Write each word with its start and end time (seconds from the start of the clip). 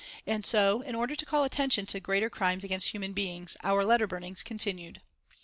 And 0.25 0.43
so, 0.47 0.81
in 0.81 0.95
order 0.95 1.13
to 1.15 1.25
call 1.27 1.43
attention 1.43 1.85
to 1.85 1.99
greater 1.99 2.27
crimes 2.27 2.63
against 2.63 2.89
human 2.89 3.13
beings, 3.13 3.55
our 3.63 3.85
letter 3.85 4.07
burnings 4.07 4.41
continued. 4.41 4.99